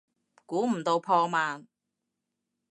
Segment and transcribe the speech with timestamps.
[0.47, 1.67] 估唔到破万